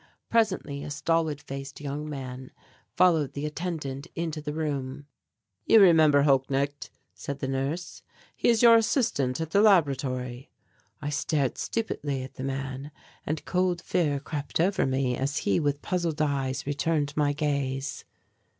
[0.31, 2.49] Presently a stolid faced young man
[2.97, 5.05] followed the attendant into the room.
[5.67, 8.01] "You remember Holknecht," said the nurse,
[8.35, 10.49] "he is your assistant at the laboratory."
[11.03, 12.89] I stared stupidly at the man,
[13.27, 18.03] and cold fear crept over me as he, with puzzled eyes, returned my gaze.